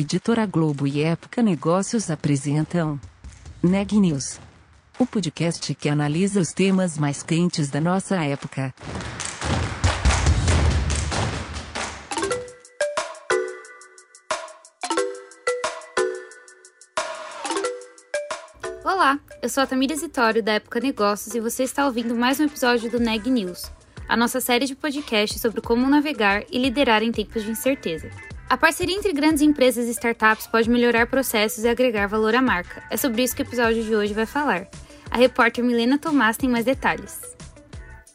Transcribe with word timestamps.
Editora 0.00 0.46
Globo 0.46 0.86
e 0.86 1.02
Época 1.02 1.42
Negócios 1.42 2.08
apresentam 2.08 3.00
Neg 3.60 3.98
News, 3.98 4.38
o 4.96 5.04
podcast 5.04 5.74
que 5.74 5.88
analisa 5.88 6.38
os 6.38 6.52
temas 6.52 6.96
mais 6.96 7.20
quentes 7.24 7.68
da 7.68 7.80
nossa 7.80 8.14
época. 8.24 8.72
Olá, 18.84 19.18
eu 19.42 19.48
sou 19.48 19.64
a 19.64 19.66
Tamira 19.66 19.96
Zitório 19.96 20.44
da 20.44 20.52
Época 20.52 20.78
Negócios 20.78 21.34
e 21.34 21.40
você 21.40 21.64
está 21.64 21.84
ouvindo 21.84 22.14
mais 22.14 22.38
um 22.38 22.44
episódio 22.44 22.88
do 22.88 23.00
Neg 23.00 23.28
News, 23.28 23.64
a 24.08 24.16
nossa 24.16 24.40
série 24.40 24.64
de 24.64 24.76
podcasts 24.76 25.40
sobre 25.40 25.60
como 25.60 25.90
navegar 25.90 26.44
e 26.52 26.56
liderar 26.56 27.02
em 27.02 27.10
tempos 27.10 27.42
de 27.42 27.50
incerteza. 27.50 28.08
A 28.50 28.56
parceria 28.56 28.96
entre 28.96 29.12
grandes 29.12 29.42
empresas 29.42 29.88
e 29.88 29.90
startups 29.90 30.46
pode 30.46 30.70
melhorar 30.70 31.06
processos 31.06 31.64
e 31.64 31.68
agregar 31.68 32.06
valor 32.06 32.34
à 32.34 32.40
marca. 32.40 32.82
É 32.90 32.96
sobre 32.96 33.22
isso 33.22 33.36
que 33.36 33.42
o 33.42 33.46
episódio 33.46 33.84
de 33.84 33.94
hoje 33.94 34.14
vai 34.14 34.24
falar. 34.24 34.66
A 35.10 35.18
repórter 35.18 35.62
Milena 35.62 35.98
Tomás 35.98 36.38
tem 36.38 36.48
mais 36.48 36.64
detalhes. 36.64 37.20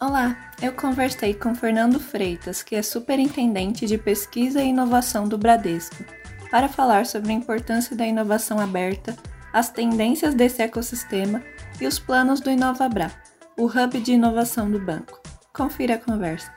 Olá, 0.02 0.36
eu 0.59 0.73
conversei 0.73 1.36
com 1.36 1.54
Fernando 1.54 2.00
Freitas, 2.00 2.64
que 2.64 2.76
é 2.76 2.82
superintendente 2.82 3.86
de 3.86 3.96
pesquisa 3.96 4.59
e 4.59 4.70
inovação 4.70 5.28
do 5.28 5.38
Bradesco, 5.38 6.04
para 6.50 6.68
falar 6.68 7.06
sobre 7.06 7.31
a 7.31 7.36
importância 7.36 7.95
da 7.95 8.06
inovação 8.06 8.59
aberta, 8.59 9.16
as 9.54 9.70
tendências 9.70 10.34
desse 10.34 10.64
ecossistema 10.64 11.44
e 11.80 11.86
os 11.86 12.00
planos 12.00 12.40
do 12.40 12.50
InovaBra, 12.50 13.12
o 13.56 13.66
hub 13.66 14.00
de 14.00 14.14
inovação 14.14 14.70
do 14.70 14.80
banco. 14.80 15.22
Confira 15.54 15.94
a 15.94 16.00
conversa. 16.00 16.52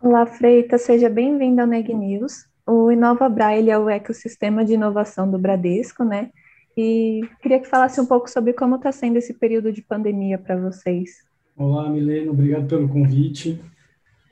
Olá, 0.00 0.24
Freita, 0.24 0.78
seja 0.78 1.10
bem-vindo 1.10 1.60
ao 1.60 1.66
Neg 1.66 1.92
News. 1.92 2.46
O 2.64 2.92
Inova 2.92 3.28
Braille 3.28 3.68
é 3.68 3.76
o 3.76 3.90
ecossistema 3.90 4.64
de 4.64 4.74
inovação 4.74 5.28
do 5.28 5.36
Bradesco, 5.36 6.04
né? 6.04 6.30
E 6.76 7.22
queria 7.42 7.58
que 7.58 7.66
falasse 7.66 8.00
um 8.00 8.06
pouco 8.06 8.30
sobre 8.30 8.52
como 8.52 8.76
está 8.76 8.92
sendo 8.92 9.16
esse 9.16 9.34
período 9.34 9.72
de 9.72 9.82
pandemia 9.82 10.38
para 10.38 10.56
vocês. 10.56 11.24
Olá, 11.56 11.90
Milena, 11.90 12.30
obrigado 12.30 12.68
pelo 12.68 12.88
convite. 12.88 13.60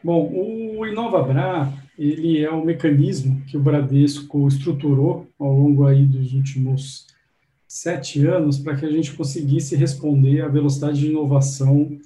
Bom, 0.05 0.31
o 0.33 0.87
InovaBra, 0.87 1.73
ele 1.99 2.45
é 2.45 2.53
um 2.53 2.65
mecanismo 2.65 3.43
que 3.49 3.57
o 3.57 3.61
Bradesco 3.61 4.47
estruturou 4.47 5.27
ao 5.37 5.53
longo 5.53 5.85
aí 5.85 6.07
dos 6.07 6.33
últimos 6.33 7.09
sete 7.67 8.25
anos 8.25 8.57
para 8.57 8.77
que 8.77 8.87
a 8.87 8.91
gente 8.91 9.13
conseguisse 9.15 9.75
responder 9.75 10.43
à 10.43 10.49
velocidade 10.49 11.01
de 11.01 11.09
inovação 11.09 11.99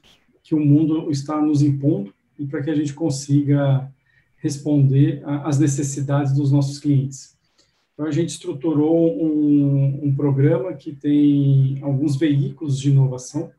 que 0.42 0.54
o 0.54 0.60
mundo 0.60 1.10
está 1.10 1.38
nos 1.42 1.60
impondo 1.60 2.10
e 2.40 2.46
para 2.46 2.62
que 2.62 2.70
a 2.70 2.74
gente 2.74 2.94
consiga 2.94 3.92
responder 4.38 5.22
às 5.44 5.58
necessidades 5.58 6.32
dos 6.32 6.50
nossos 6.50 6.78
clientes. 6.78 7.38
Então, 7.92 8.06
a 8.06 8.10
gente 8.10 8.30
estruturou 8.30 9.22
um, 9.22 10.06
um 10.06 10.14
programa 10.14 10.72
que 10.72 10.90
tem 10.90 11.78
alguns 11.82 12.16
veículos 12.16 12.80
de 12.80 12.88
inovação, 12.88 13.52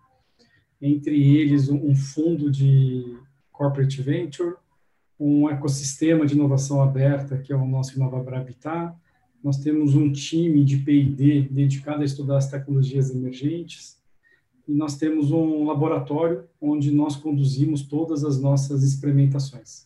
entre 0.82 1.16
eles 1.38 1.70
um 1.70 1.96
fundo 1.96 2.50
de 2.50 3.06
corporate 3.52 4.02
venture, 4.02 4.56
um 5.20 5.48
ecossistema 5.48 6.26
de 6.26 6.34
inovação 6.34 6.82
aberta, 6.82 7.38
que 7.38 7.54
é 7.54 7.56
o 7.56 7.68
nosso 7.68 7.96
InovaBra 7.96 8.40
Habitat. 8.40 8.96
Nós 9.44 9.60
temos 9.60 9.94
um 9.94 10.12
time 10.12 10.66
de 10.66 10.78
P&D 10.78 11.50
dedicado 11.52 12.02
a 12.02 12.06
estudar 12.06 12.38
as 12.38 12.50
tecnologias 12.50 13.12
emergentes 13.12 14.01
e 14.72 14.74
nós 14.74 14.96
temos 14.96 15.32
um 15.32 15.66
laboratório 15.66 16.46
onde 16.62 16.92
nós 16.92 17.18
conduzimos 17.18 17.82
todas 17.82 18.24
as 18.24 18.40
nossas 18.40 18.84
experimentações. 18.84 19.86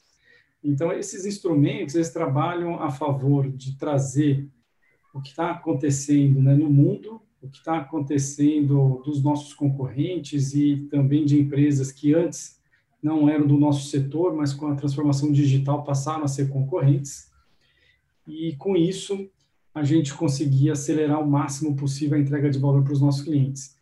Então, 0.64 0.94
esses 0.94 1.26
instrumentos, 1.26 1.96
eles 1.96 2.12
trabalham 2.12 2.80
a 2.80 2.92
favor 2.92 3.50
de 3.50 3.76
trazer 3.78 4.48
o 5.12 5.20
que 5.20 5.30
está 5.30 5.50
acontecendo 5.50 6.40
né, 6.40 6.54
no 6.54 6.70
mundo, 6.70 7.20
o 7.42 7.50
que 7.50 7.58
está 7.58 7.80
acontecendo 7.80 9.02
dos 9.04 9.24
nossos 9.24 9.56
concorrentes 9.56 10.54
e 10.54 10.88
também 10.92 11.26
de 11.26 11.40
empresas 11.40 11.92
que 11.92 12.14
antes 12.14 12.60
não 13.02 13.28
eram 13.28 13.48
do 13.48 13.58
nosso 13.58 13.90
setor, 13.90 14.36
mas 14.36 14.54
com 14.54 14.68
a 14.68 14.76
transformação 14.76 15.32
digital 15.32 15.84
passaram 15.84 16.24
a 16.24 16.28
ser 16.28 16.50
concorrentes. 16.50 17.32
E 18.28 18.56
com 18.58 18.76
isso, 18.76 19.30
a 19.74 19.84
gente 19.84 20.14
conseguia 20.14 20.74
acelerar 20.74 21.20
o 21.22 21.30
máximo 21.30 21.76
possível 21.76 22.18
a 22.18 22.22
entrega 22.22 22.52
de 22.52 22.60
valor 22.60 22.84
para 22.84 22.94
os 22.94 23.02
nossos 23.02 23.24
clientes. 23.24 23.75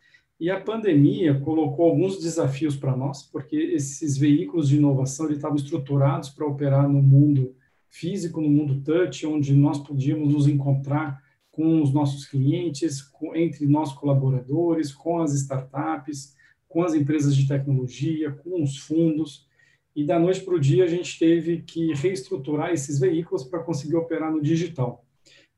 E 0.43 0.49
a 0.49 0.59
pandemia 0.59 1.39
colocou 1.39 1.85
alguns 1.85 2.19
desafios 2.19 2.75
para 2.75 2.97
nós, 2.97 3.23
porque 3.23 3.55
esses 3.55 4.17
veículos 4.17 4.67
de 4.67 4.75
inovação 4.75 5.31
estavam 5.31 5.55
estruturados 5.55 6.29
para 6.31 6.45
operar 6.45 6.85
no 6.89 7.01
mundo 7.01 7.55
físico, 7.89 8.41
no 8.41 8.49
mundo 8.49 8.81
touch, 8.81 9.25
onde 9.25 9.53
nós 9.55 9.79
podíamos 9.79 10.33
nos 10.33 10.45
encontrar 10.45 11.23
com 11.49 11.81
os 11.81 11.93
nossos 11.93 12.25
clientes, 12.25 13.01
com, 13.01 13.33
entre 13.33 13.65
nós 13.65 13.93
colaboradores, 13.93 14.93
com 14.93 15.21
as 15.21 15.33
startups, 15.33 16.35
com 16.67 16.83
as 16.83 16.93
empresas 16.93 17.33
de 17.37 17.47
tecnologia, 17.47 18.29
com 18.29 18.61
os 18.61 18.77
fundos. 18.79 19.47
E 19.95 20.03
da 20.05 20.19
noite 20.19 20.41
para 20.41 20.55
o 20.55 20.59
dia 20.59 20.83
a 20.83 20.87
gente 20.87 21.17
teve 21.17 21.61
que 21.61 21.93
reestruturar 21.93 22.71
esses 22.71 22.99
veículos 22.99 23.45
para 23.45 23.63
conseguir 23.63 23.95
operar 23.95 24.29
no 24.29 24.41
digital. 24.41 25.05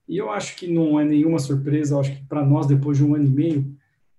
E 0.08 0.16
eu 0.16 0.30
acho 0.30 0.56
que 0.56 0.68
não 0.68 1.00
é 1.00 1.04
nenhuma 1.04 1.40
surpresa, 1.40 2.00
acho 2.00 2.16
que 2.16 2.28
para 2.28 2.46
nós, 2.46 2.68
depois 2.68 3.00
de 3.00 3.04
um 3.04 3.16
ano 3.16 3.26
e 3.26 3.32
meio, 3.32 3.76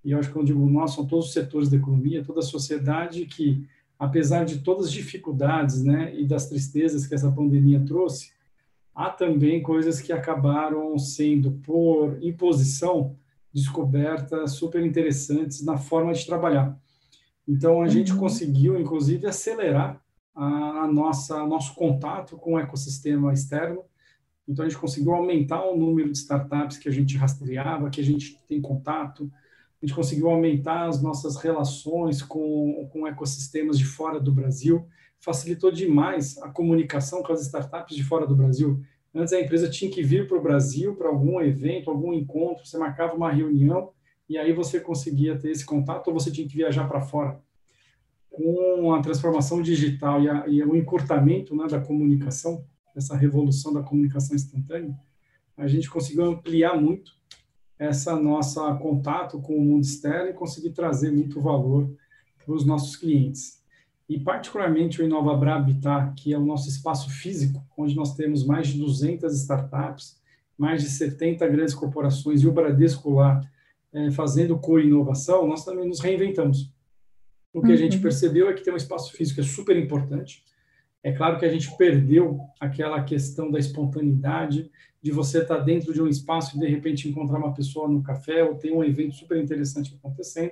e 0.06 0.12
eu 0.12 0.20
acho 0.20 0.30
que 0.30 0.38
eu 0.38 0.44
digo 0.44 0.64
nós, 0.70 0.94
são 0.94 1.04
todos 1.04 1.26
os 1.26 1.32
setores 1.32 1.68
da 1.68 1.76
economia, 1.76 2.24
toda 2.24 2.38
a 2.38 2.42
sociedade 2.44 3.26
que, 3.26 3.66
apesar 3.98 4.44
de 4.44 4.60
todas 4.60 4.86
as 4.86 4.92
dificuldades 4.92 5.82
né, 5.82 6.14
e 6.16 6.24
das 6.24 6.48
tristezas 6.48 7.08
que 7.08 7.14
essa 7.16 7.30
pandemia 7.32 7.84
trouxe, 7.84 8.30
há 8.94 9.10
também 9.10 9.60
coisas 9.60 10.00
que 10.00 10.12
acabaram 10.12 10.96
sendo, 10.96 11.50
por 11.64 12.22
imposição, 12.22 13.16
descobertas 13.52 14.52
super 14.52 14.86
interessantes 14.86 15.64
na 15.64 15.76
forma 15.76 16.12
de 16.12 16.24
trabalhar. 16.24 16.78
Então, 17.48 17.80
a 17.80 17.84
uhum. 17.84 17.88
gente 17.88 18.14
conseguiu, 18.14 18.78
inclusive, 18.78 19.26
acelerar 19.26 20.00
a, 20.36 20.84
a 20.84 20.86
nossa 20.86 21.44
nosso 21.44 21.74
contato 21.74 22.36
com 22.36 22.52
o 22.52 22.58
ecossistema 22.60 23.32
externo. 23.32 23.82
Então, 24.46 24.64
a 24.64 24.68
gente 24.68 24.78
conseguiu 24.78 25.14
aumentar 25.14 25.64
o 25.64 25.76
número 25.76 26.12
de 26.12 26.18
startups 26.18 26.78
que 26.78 26.88
a 26.88 26.92
gente 26.92 27.16
rastreava, 27.16 27.90
que 27.90 28.00
a 28.00 28.04
gente 28.04 28.38
tem 28.46 28.60
contato, 28.60 29.28
a 29.82 29.86
gente 29.86 29.94
conseguiu 29.94 30.30
aumentar 30.30 30.86
as 30.86 31.02
nossas 31.02 31.36
relações 31.36 32.22
com, 32.22 32.88
com 32.90 33.06
ecossistemas 33.06 33.78
de 33.78 33.84
fora 33.84 34.18
do 34.18 34.32
Brasil, 34.32 34.86
facilitou 35.18 35.70
demais 35.70 36.38
a 36.38 36.48
comunicação 36.48 37.22
com 37.22 37.32
as 37.32 37.42
startups 37.42 37.94
de 37.94 38.02
fora 38.02 38.26
do 38.26 38.34
Brasil. 38.34 38.80
Antes 39.14 39.32
a 39.32 39.40
empresa 39.40 39.68
tinha 39.68 39.90
que 39.90 40.02
vir 40.02 40.26
para 40.26 40.38
o 40.38 40.42
Brasil 40.42 40.94
para 40.94 41.08
algum 41.08 41.40
evento, 41.40 41.90
algum 41.90 42.12
encontro, 42.12 42.66
você 42.66 42.78
marcava 42.78 43.14
uma 43.14 43.30
reunião 43.30 43.90
e 44.28 44.38
aí 44.38 44.52
você 44.52 44.80
conseguia 44.80 45.38
ter 45.38 45.50
esse 45.50 45.64
contato 45.64 46.08
ou 46.08 46.14
você 46.14 46.30
tinha 46.30 46.48
que 46.48 46.56
viajar 46.56 46.86
para 46.88 47.00
fora. 47.00 47.40
Com 48.30 48.92
a 48.92 49.00
transformação 49.00 49.62
digital 49.62 50.22
e, 50.22 50.28
a, 50.28 50.44
e 50.48 50.62
o 50.62 50.76
encurtamento 50.76 51.54
né, 51.54 51.66
da 51.66 51.80
comunicação, 51.80 52.64
essa 52.94 53.16
revolução 53.16 53.72
da 53.72 53.82
comunicação 53.82 54.34
instantânea, 54.34 54.94
a 55.56 55.66
gente 55.66 55.88
conseguiu 55.88 56.24
ampliar 56.24 56.78
muito 56.78 57.12
essa 57.78 58.16
nossa 58.16 58.74
contato 58.76 59.40
com 59.40 59.56
o 59.56 59.64
mundo 59.64 59.84
externo 59.84 60.30
e 60.30 60.34
conseguir 60.34 60.70
trazer 60.70 61.10
muito 61.10 61.40
valor 61.40 61.90
para 62.44 62.54
os 62.54 62.64
nossos 62.64 62.96
clientes. 62.96 63.62
E 64.08 64.20
particularmente 64.20 65.02
o 65.02 65.04
InovaBra 65.04 65.56
Habitat, 65.56 66.14
que 66.14 66.32
é 66.32 66.38
o 66.38 66.44
nosso 66.44 66.68
espaço 66.68 67.10
físico, 67.10 67.64
onde 67.76 67.94
nós 67.96 68.14
temos 68.14 68.46
mais 68.46 68.68
de 68.68 68.78
200 68.78 69.34
startups, 69.34 70.16
mais 70.56 70.82
de 70.82 70.88
70 70.88 71.46
grandes 71.48 71.74
corporações 71.74 72.42
e 72.42 72.48
o 72.48 72.52
Bradesco 72.52 73.14
lá 73.14 73.40
é, 73.92 74.10
fazendo 74.10 74.58
co-inovação, 74.58 75.46
nós 75.46 75.64
também 75.64 75.88
nos 75.88 76.00
reinventamos. 76.00 76.72
O 77.52 77.60
que 77.60 77.68
uhum. 77.68 77.74
a 77.74 77.76
gente 77.76 77.96
uhum. 77.96 78.02
percebeu 78.02 78.48
é 78.48 78.54
que 78.54 78.62
ter 78.62 78.72
um 78.72 78.76
espaço 78.76 79.12
físico 79.12 79.40
é 79.40 79.44
super 79.44 79.76
importante. 79.76 80.44
É 81.02 81.12
claro 81.12 81.38
que 81.38 81.44
a 81.44 81.48
gente 81.48 81.74
perdeu 81.76 82.38
aquela 82.60 83.02
questão 83.02 83.50
da 83.50 83.58
espontaneidade, 83.58 84.70
de 85.06 85.12
você 85.12 85.40
estar 85.40 85.58
dentro 85.58 85.92
de 85.94 86.02
um 86.02 86.08
espaço 86.08 86.56
e 86.56 86.58
de 86.58 86.66
repente 86.66 87.08
encontrar 87.08 87.38
uma 87.38 87.54
pessoa 87.54 87.86
no 87.86 88.02
café 88.02 88.42
ou 88.42 88.56
ter 88.56 88.72
um 88.72 88.82
evento 88.82 89.14
super 89.14 89.40
interessante 89.40 89.94
acontecendo, 89.94 90.50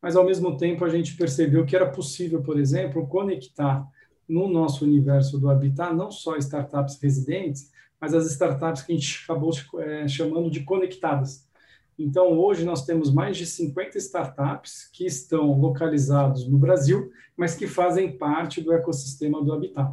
mas 0.00 0.14
ao 0.14 0.24
mesmo 0.24 0.56
tempo 0.56 0.84
a 0.84 0.88
gente 0.88 1.16
percebeu 1.16 1.66
que 1.66 1.74
era 1.74 1.90
possível, 1.90 2.40
por 2.40 2.56
exemplo, 2.56 3.08
conectar 3.08 3.84
no 4.28 4.46
nosso 4.46 4.84
universo 4.84 5.40
do 5.40 5.50
Habitat 5.50 5.92
não 5.92 6.08
só 6.08 6.36
startups 6.36 7.00
residentes, 7.02 7.72
mas 8.00 8.14
as 8.14 8.30
startups 8.30 8.82
que 8.82 8.92
a 8.92 8.94
gente 8.94 9.24
acabou 9.24 9.50
é, 9.80 10.06
chamando 10.06 10.48
de 10.48 10.62
conectadas. 10.62 11.48
Então, 11.98 12.38
hoje 12.38 12.64
nós 12.64 12.86
temos 12.86 13.12
mais 13.12 13.36
de 13.36 13.44
50 13.44 13.98
startups 13.98 14.88
que 14.92 15.04
estão 15.04 15.58
localizados 15.58 16.48
no 16.48 16.58
Brasil, 16.58 17.10
mas 17.36 17.56
que 17.56 17.66
fazem 17.66 18.16
parte 18.16 18.60
do 18.60 18.72
ecossistema 18.72 19.42
do 19.42 19.52
Habitat. 19.52 19.92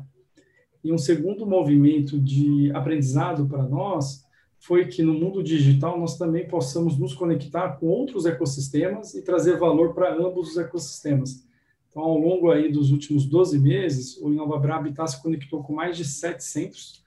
E 0.83 0.91
um 0.91 0.97
segundo 0.97 1.45
movimento 1.45 2.19
de 2.19 2.71
aprendizado 2.73 3.47
para 3.47 3.63
nós 3.63 4.25
foi 4.59 4.87
que 4.87 5.03
no 5.03 5.13
mundo 5.13 5.43
digital 5.43 5.99
nós 5.99 6.17
também 6.17 6.47
possamos 6.47 6.97
nos 6.97 7.13
conectar 7.13 7.77
com 7.77 7.87
outros 7.87 8.25
ecossistemas 8.25 9.13
e 9.13 9.21
trazer 9.21 9.57
valor 9.57 9.93
para 9.93 10.13
ambos 10.15 10.51
os 10.51 10.57
ecossistemas. 10.57 11.45
Então, 11.89 12.03
ao 12.03 12.17
longo 12.17 12.51
aí 12.51 12.71
dos 12.71 12.91
últimos 12.91 13.25
12 13.25 13.59
meses, 13.59 14.17
o 14.17 14.31
InovaBra 14.31 14.75
Habitat 14.75 15.11
se 15.11 15.21
conectou 15.21 15.63
com 15.63 15.73
mais 15.73 15.97
de 15.97 16.05
sete 16.05 16.43
centros 16.43 17.03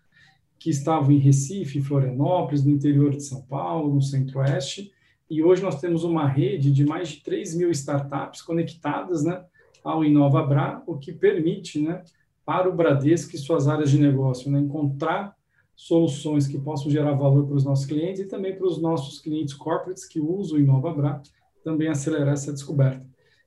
que 0.58 0.69
estavam 0.69 1.11
em 1.11 1.19
Recife, 1.19 1.81
Florianópolis, 1.81 2.64
no 2.64 2.70
interior 2.70 3.11
de 3.11 3.23
São 3.23 3.40
Paulo, 3.43 3.94
no 3.94 4.02
centro-oeste, 4.02 4.93
e 5.28 5.43
hoje 5.43 5.62
nós 5.62 5.81
temos 5.81 6.05
uma 6.05 6.26
rede 6.26 6.70
de 6.73 6.84
mais 6.84 7.08
de 7.08 7.23
3 7.23 7.55
mil 7.55 7.70
startups 7.70 8.43
conectadas 8.43 9.25
né, 9.25 9.43
ao 9.82 10.05
InovaBra, 10.05 10.82
o 10.87 10.99
que 10.99 11.12
permite 11.12 11.81
né, 11.81 12.02
para 12.50 12.69
o 12.69 12.75
Bradesco 12.75 13.37
e 13.37 13.38
suas 13.38 13.69
áreas 13.69 13.93
de 13.93 13.97
negócio 13.97 14.50
né, 14.50 14.58
encontrar 14.58 15.37
soluções 15.76 16.49
que 16.49 16.58
possam 16.58 16.91
gerar 16.91 17.12
valor 17.12 17.47
para 17.47 17.55
os 17.55 17.62
nossos 17.64 17.87
clientes 17.87 18.23
e 18.23 18.26
também 18.26 18.56
para 18.56 18.67
os 18.67 18.82
nossos 18.82 19.20
clientes 19.20 19.55
corporates 19.55 20.05
que 20.05 20.19
usam 20.19 20.58
o 20.58 20.61
InovaBra, 20.61 21.23
também 21.62 21.87
acelerar 21.87 22.32
essa 22.32 22.52
descoberta. 22.52 23.06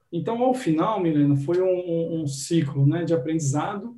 Então, 0.10 0.42
ao 0.42 0.54
final, 0.54 1.02
Milena, 1.02 1.36
foi 1.36 1.62
um, 1.62 1.66
um, 1.66 2.22
um 2.22 2.28
ciclo 2.28 2.86
né, 2.86 3.04
de 3.04 3.14
aprendizado 3.14 3.94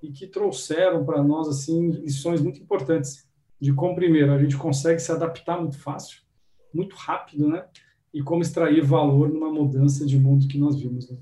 e 0.00 0.12
que 0.12 0.24
trouxeram 0.24 1.04
para 1.04 1.20
nós 1.20 1.48
assim 1.48 1.90
lições 1.90 2.40
muito 2.40 2.62
importantes 2.62 3.26
de 3.60 3.72
como 3.72 3.96
primeiro 3.96 4.32
a 4.32 4.38
gente 4.38 4.56
consegue 4.56 5.00
se 5.00 5.10
adaptar 5.10 5.60
muito 5.60 5.80
fácil 5.80 6.22
muito 6.72 6.94
rápido, 6.94 7.48
né? 7.48 7.64
E 8.12 8.22
como 8.22 8.42
extrair 8.42 8.82
valor 8.82 9.28
numa 9.28 9.52
mudança 9.52 10.04
de 10.04 10.18
mundo 10.18 10.48
que 10.48 10.58
nós 10.58 10.76
vimos. 10.76 11.08
Né? 11.08 11.16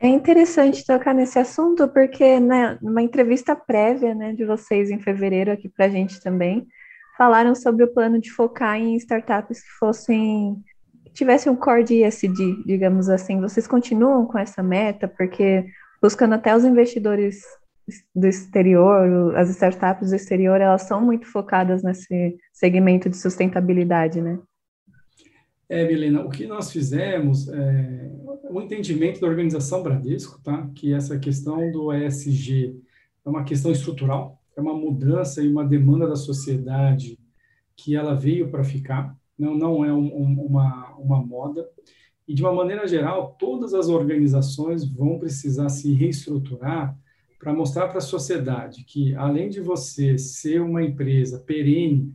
É 0.00 0.06
interessante 0.06 0.86
tocar 0.86 1.12
nesse 1.12 1.38
assunto, 1.38 1.88
porque 1.88 2.38
né, 2.38 2.78
numa 2.80 3.02
entrevista 3.02 3.56
prévia 3.56 4.14
né, 4.14 4.32
de 4.32 4.44
vocês 4.44 4.90
em 4.90 5.00
fevereiro 5.00 5.50
aqui 5.50 5.68
para 5.68 5.86
a 5.86 5.88
gente 5.88 6.22
também, 6.22 6.68
falaram 7.16 7.52
sobre 7.54 7.82
o 7.82 7.92
plano 7.92 8.20
de 8.20 8.30
focar 8.30 8.76
em 8.76 8.94
startups 8.94 9.60
que 9.60 9.70
fossem 9.78 10.62
que 11.04 11.12
tivessem 11.12 11.50
um 11.50 11.56
core 11.56 11.82
de 11.82 12.04
ESG, 12.04 12.62
digamos 12.64 13.08
assim. 13.08 13.40
Vocês 13.40 13.66
continuam 13.66 14.24
com 14.26 14.38
essa 14.38 14.62
meta, 14.62 15.08
porque 15.08 15.66
buscando 16.00 16.34
até 16.34 16.54
os 16.54 16.64
investidores 16.64 17.42
do 18.14 18.26
exterior, 18.26 19.36
as 19.36 19.48
startups 19.50 20.10
do 20.10 20.16
exterior, 20.16 20.60
elas 20.60 20.82
são 20.82 21.00
muito 21.00 21.26
focadas 21.26 21.82
nesse 21.82 22.36
segmento 22.52 23.08
de 23.08 23.16
sustentabilidade, 23.16 24.20
né? 24.20 24.38
É, 25.68 25.86
Milena, 25.86 26.22
o 26.22 26.30
que 26.30 26.46
nós 26.46 26.72
fizemos 26.72 27.48
é 27.48 28.10
o 28.50 28.60
entendimento 28.60 29.20
da 29.20 29.26
organização 29.26 29.82
Bradesco, 29.82 30.40
tá? 30.42 30.66
Que 30.74 30.94
essa 30.94 31.18
questão 31.18 31.70
do 31.70 31.92
ESG 31.92 32.74
é 33.24 33.28
uma 33.28 33.44
questão 33.44 33.70
estrutural, 33.70 34.40
é 34.56 34.60
uma 34.60 34.74
mudança 34.74 35.42
e 35.42 35.48
uma 35.48 35.64
demanda 35.66 36.06
da 36.08 36.16
sociedade 36.16 37.18
que 37.76 37.94
ela 37.94 38.14
veio 38.14 38.50
para 38.50 38.64
ficar, 38.64 39.14
não, 39.38 39.54
não 39.54 39.84
é 39.84 39.92
um, 39.92 40.06
um, 40.06 40.46
uma, 40.46 40.96
uma 40.96 41.24
moda. 41.24 41.68
E, 42.26 42.34
de 42.34 42.42
uma 42.42 42.52
maneira 42.52 42.86
geral, 42.86 43.36
todas 43.38 43.72
as 43.72 43.88
organizações 43.88 44.84
vão 44.84 45.18
precisar 45.18 45.68
se 45.68 45.92
reestruturar 45.92 46.98
para 47.38 47.52
mostrar 47.52 47.88
para 47.88 47.98
a 47.98 48.02
sociedade 48.02 48.84
que, 48.84 49.14
além 49.14 49.48
de 49.48 49.60
você 49.60 50.18
ser 50.18 50.60
uma 50.60 50.82
empresa 50.82 51.38
perene 51.38 52.12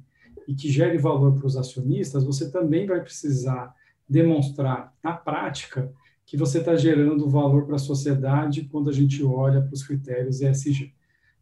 e 0.48 0.54
que 0.54 0.70
gere 0.70 0.98
valor 0.98 1.34
para 1.34 1.46
os 1.46 1.58
acionistas, 1.58 2.24
você 2.24 2.50
também 2.50 2.86
vai 2.86 3.02
precisar 3.02 3.74
demonstrar 4.08 4.94
na 5.04 5.14
prática 5.14 5.92
que 6.26 6.38
você 6.38 6.60
está 6.60 6.76
gerando 6.76 7.30
valor 7.30 7.66
para 7.66 7.76
a 7.76 7.80
sociedade 7.80 8.68
quando 8.72 8.90
a 8.90 8.94
gente 8.94 9.24
olha 9.24 9.62
para 9.62 9.74
os 9.74 9.84
critérios 9.86 10.42
ESG. 10.42 10.94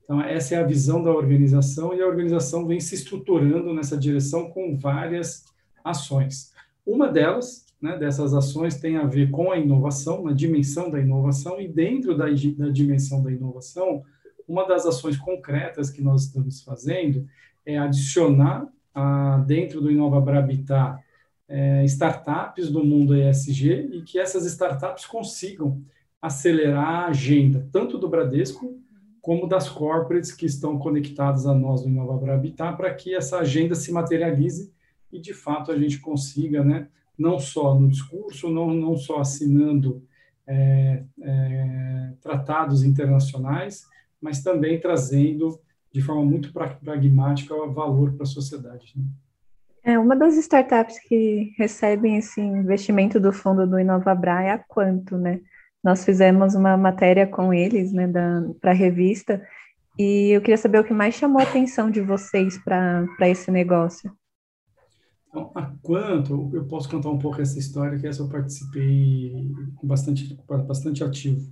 Então, 0.04 0.22
essa 0.22 0.56
é 0.56 0.58
a 0.58 0.66
visão 0.66 1.02
da 1.04 1.12
organização 1.12 1.94
e 1.94 2.02
a 2.02 2.08
organização 2.08 2.68
vem 2.68 2.80
se 2.80 2.96
estruturando 2.96 3.74
nessa 3.74 3.98
direção 3.98 4.50
com 4.50 4.78
várias 4.78 5.46
ações. 5.84 6.52
Uma 6.86 7.08
delas 7.08 7.66
né, 7.82 7.98
dessas 7.98 8.34
ações 8.34 8.76
tem 8.76 8.98
a 8.98 9.06
ver 9.06 9.32
com 9.32 9.52
a 9.52 9.58
inovação, 9.58 10.24
na 10.24 10.34
dimensão 10.34 10.90
da 10.92 11.00
inovação, 11.00 11.60
e 11.60 11.68
dentro 11.68 12.16
da, 12.16 12.26
da 12.26 12.70
dimensão 12.70 13.24
da 13.24 13.32
inovação, 13.32 14.04
uma 14.48 14.68
das 14.68 14.86
ações 14.86 15.18
concretas 15.18 15.90
que 15.90 16.02
nós 16.02 16.26
estamos 16.26 16.62
fazendo 16.62 17.28
é 17.66 17.78
adicionar 17.78 18.68
a, 18.94 19.44
dentro 19.48 19.82
do 19.82 19.92
Inova 19.92 20.38
Habitat 20.38 21.02
é, 21.48 21.84
startups 21.84 22.72
do 22.72 22.84
mundo 22.84 23.16
ESG 23.16 23.90
e 23.92 24.02
que 24.04 24.18
essas 24.18 24.46
startups 24.46 25.06
consigam 25.06 25.84
acelerar 26.22 26.88
a 26.88 27.08
agenda, 27.08 27.68
tanto 27.72 27.98
do 27.98 28.08
Bradesco 28.08 28.80
como 29.22 29.48
das 29.48 29.68
corporates 29.68 30.32
que 30.32 30.46
estão 30.46 30.80
conectadas 30.80 31.46
a 31.46 31.54
nós 31.54 31.84
no 31.84 31.90
Inova 31.90 32.34
Habitat, 32.34 32.78
para 32.78 32.94
que 32.94 33.14
essa 33.14 33.40
agenda 33.40 33.76
se 33.76 33.92
materialize 33.92 34.72
e, 35.12 35.20
de 35.20 35.34
fato, 35.34 35.72
a 35.72 35.78
gente 35.78 36.00
consiga, 36.00 36.64
né, 36.64 36.88
não 37.18 37.38
só 37.38 37.78
no 37.78 37.90
discurso, 37.90 38.50
não, 38.50 38.74
não 38.74 38.96
só 38.96 39.20
assinando 39.20 40.02
é, 40.48 41.04
é, 41.22 42.14
tratados 42.22 42.84
internacionais, 42.84 43.86
mas 44.22 44.42
também 44.42 44.80
trazendo 44.80 45.60
de 45.92 46.02
forma 46.02 46.24
muito 46.24 46.54
pragmática 46.54 47.56
valor 47.68 48.14
para 48.14 48.24
a 48.24 48.28
sociedade. 48.28 48.94
Né? 48.96 49.04
É, 49.84 49.98
uma 49.98 50.16
das 50.16 50.38
startups 50.38 51.00
que 51.00 51.54
recebem 51.58 52.18
esse 52.18 52.40
investimento 52.40 53.20
do 53.20 53.34
fundo 53.34 53.68
do 53.68 53.80
InovaBra 53.80 54.44
é 54.44 54.52
a 54.52 54.60
Quanto, 54.60 55.18
né? 55.18 55.42
Nós 55.84 56.06
fizemos 56.06 56.54
uma 56.54 56.78
matéria 56.78 57.26
com 57.26 57.52
eles, 57.52 57.92
né, 57.92 58.08
para 58.62 58.70
a 58.70 58.76
revista, 58.76 59.42
e 59.98 60.30
eu 60.30 60.40
queria 60.40 60.58
saber 60.58 60.80
o 60.80 60.84
que 60.84 60.94
mais 60.94 61.16
chamou 61.16 61.40
a 61.40 61.44
atenção 61.44 61.90
de 61.90 62.00
vocês 62.02 62.58
para 62.60 63.08
esse 63.22 63.50
negócio. 63.50 64.12
Então, 65.28 65.52
a 65.56 65.72
quanto, 65.82 66.52
eu 66.54 66.66
posso 66.66 66.90
contar 66.90 67.10
um 67.10 67.18
pouco 67.18 67.42
essa 67.42 67.58
história, 67.58 67.98
que 67.98 68.06
essa 68.06 68.22
eu 68.22 68.30
participei 68.30 69.52
bastante, 69.82 70.38
bastante 70.68 71.04
ativo. 71.04 71.52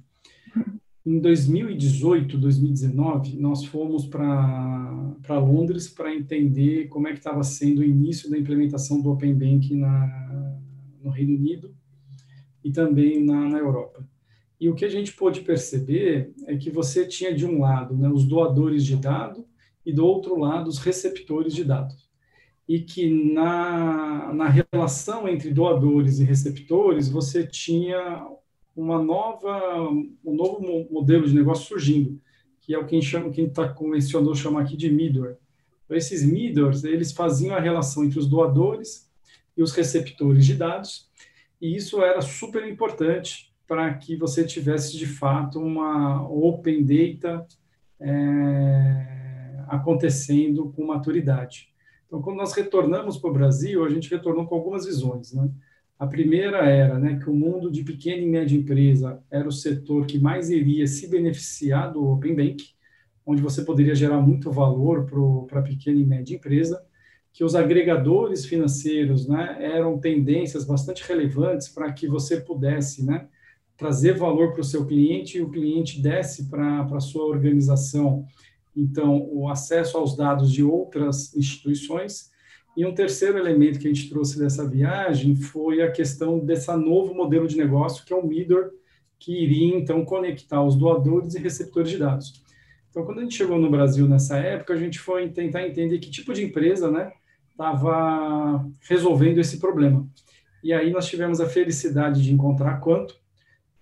Em 1.10 1.20
2018, 1.20 2.38
2019, 2.38 3.36
nós 3.38 3.66
fomos 3.66 4.06
para 4.06 5.40
Londres 5.40 5.90
para 5.90 6.14
entender 6.14 6.88
como 6.88 7.08
é 7.08 7.14
que 7.14 7.18
estava 7.18 7.42
sendo 7.42 7.80
o 7.80 7.84
início 7.84 8.30
da 8.30 8.38
implementação 8.38 9.02
do 9.02 9.10
Open 9.10 9.34
Bank 9.34 9.74
na, 9.74 10.56
no 11.02 11.10
Reino 11.10 11.36
Unido 11.36 11.76
e 12.64 12.72
também 12.72 13.26
na, 13.26 13.50
na 13.50 13.58
Europa. 13.58 14.08
E 14.62 14.70
o 14.70 14.76
que 14.76 14.86
a 14.86 14.90
gente 14.90 15.14
pôde 15.14 15.42
perceber 15.42 16.32
é 16.46 16.56
que 16.56 16.70
você 16.70 17.08
tinha, 17.08 17.34
de 17.34 17.44
um 17.44 17.60
lado, 17.60 17.98
né, 17.98 18.08
os 18.08 18.24
doadores 18.24 18.86
de 18.86 18.96
dados 18.96 19.44
e, 19.84 19.92
do 19.92 20.06
outro 20.06 20.38
lado, 20.38 20.68
os 20.68 20.78
receptores 20.78 21.56
de 21.56 21.64
dados 21.64 22.08
e 22.68 22.82
que 22.82 23.34
na, 23.34 24.32
na 24.32 24.48
relação 24.48 25.28
entre 25.28 25.50
doadores 25.52 26.20
e 26.20 26.24
receptores 26.24 27.10
você 27.10 27.48
tinha 27.48 28.28
uma 28.80 29.02
nova 29.02 29.90
um 29.90 30.36
novo 30.36 30.88
modelo 30.92 31.28
de 31.28 31.36
negócio 31.36 31.68
surgindo 31.68 32.20
que 32.62 32.74
é 32.74 32.78
o 32.78 32.86
que 32.86 33.02
chama 33.02 33.30
quem 33.30 33.46
está 33.46 33.68
convencionou 33.68 34.36
chamar 34.36 34.62
aqui 34.62 34.78
de 34.78 34.90
middleware 34.90 35.38
então, 35.86 35.98
esses 35.98 36.24
middlewares 36.24 36.84
eles 36.84 37.12
faziam 37.12 37.56
a 37.56 37.60
relação 37.60 38.04
entre 38.04 38.20
os 38.20 38.28
doadores 38.28 39.10
e 39.58 39.64
os 39.64 39.72
receptores 39.74 40.46
de 40.46 40.56
dados 40.56 41.10
e 41.62 41.76
isso 41.76 42.02
era 42.02 42.22
super 42.22 42.68
importante 42.68 43.54
para 43.68 43.94
que 43.94 44.16
você 44.16 44.46
tivesse 44.46 44.98
de 44.98 45.06
fato 45.06 45.60
uma 45.60 46.28
open 46.30 46.84
data 46.84 47.46
é, 48.00 49.64
acontecendo 49.68 50.72
com 50.76 50.86
maturidade 50.86 51.70
então, 52.10 52.24
quando 52.24 52.38
nós 52.38 52.54
retornamos 52.54 53.18
para 53.18 53.30
o 53.30 53.34
Brasil, 53.34 53.86
a 53.86 53.90
gente 53.90 54.10
retornou 54.10 54.48
com 54.48 54.56
algumas 54.56 54.86
visões. 54.86 55.32
Né? 55.32 55.48
A 56.00 56.08
primeira 56.08 56.60
era 56.60 56.98
né, 56.98 57.20
que 57.22 57.30
o 57.30 57.36
mundo 57.36 57.70
de 57.70 57.84
pequena 57.84 58.24
e 58.24 58.26
média 58.26 58.58
empresa 58.58 59.22
era 59.30 59.48
o 59.48 59.52
setor 59.52 60.06
que 60.06 60.18
mais 60.18 60.50
iria 60.50 60.88
se 60.88 61.08
beneficiar 61.08 61.92
do 61.92 62.04
Open 62.10 62.36
Bank, 62.36 62.70
onde 63.26 63.42
você 63.42 63.64
poderia 63.64 63.94
gerar 63.94 64.22
muito 64.22 64.50
valor 64.50 65.06
para 65.46 65.60
a 65.60 65.64
pequena 65.64 66.00
e 66.00 66.06
média 66.06 66.36
empresa, 66.36 66.82
que 67.34 67.44
os 67.44 67.54
agregadores 67.54 68.46
financeiros 68.46 69.28
né, 69.28 69.58
eram 69.60 70.00
tendências 70.00 70.66
bastante 70.66 71.04
relevantes 71.08 71.68
para 71.68 71.92
que 71.92 72.08
você 72.08 72.40
pudesse 72.40 73.06
né, 73.06 73.28
trazer 73.78 74.14
valor 74.14 74.54
para 74.54 74.62
o 74.62 74.64
seu 74.64 74.86
cliente 74.86 75.38
e 75.38 75.42
o 75.42 75.52
cliente 75.52 76.02
desse 76.02 76.50
para 76.50 76.82
a 76.82 77.00
sua 77.00 77.26
organização 77.26 78.26
então, 78.80 79.28
o 79.32 79.50
acesso 79.50 79.98
aos 79.98 80.16
dados 80.16 80.52
de 80.52 80.64
outras 80.64 81.36
instituições. 81.36 82.32
E 82.78 82.86
um 82.86 82.94
terceiro 82.94 83.38
elemento 83.38 83.80
que 83.80 83.88
a 83.88 83.94
gente 83.94 84.10
trouxe 84.10 84.40
dessa 84.40 84.68
viagem 84.68 85.36
foi 85.36 85.82
a 85.82 85.92
questão 85.92 86.40
desse 86.40 86.74
novo 86.76 87.14
modelo 87.14 87.48
de 87.48 87.58
negócio, 87.58 88.06
que 88.06 88.14
é 88.14 88.16
o 88.16 88.26
MIDOR, 88.26 88.72
que 89.18 89.34
iria, 89.34 89.76
então, 89.76 90.06
conectar 90.06 90.64
os 90.64 90.76
doadores 90.76 91.36
e 91.36 91.40
receptores 91.40 91.92
de 91.92 91.98
dados. 91.98 92.42
Então, 92.90 93.04
quando 93.06 93.20
a 93.20 93.22
gente 93.22 93.36
chegou 93.36 93.60
no 93.60 93.70
Brasil 93.70 94.08
nessa 94.08 94.38
época, 94.38 94.74
a 94.74 94.78
gente 94.78 94.98
foi 94.98 95.30
tentar 95.30 95.68
entender 95.68 96.00
que 96.00 96.10
tipo 96.10 96.34
de 96.34 96.44
empresa 96.44 96.90
né, 96.90 97.12
estava 97.52 98.66
resolvendo 98.88 99.40
esse 99.40 99.60
problema. 99.60 100.08
E 100.64 100.74
aí 100.74 100.92
nós 100.92 101.08
tivemos 101.08 101.40
a 101.40 101.48
felicidade 101.48 102.24
de 102.24 102.34
encontrar 102.34 102.72
a 102.72 102.78
Quanto, 102.78 103.16